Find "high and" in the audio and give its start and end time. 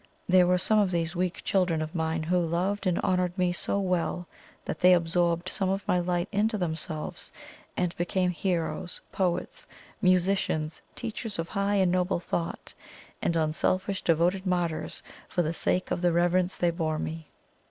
11.49-11.91